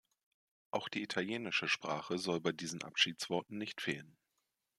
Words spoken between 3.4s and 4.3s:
nicht fehlen.